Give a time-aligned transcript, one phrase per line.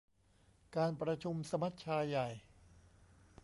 [0.75, 2.27] การประชุมสมัชชาใหญ่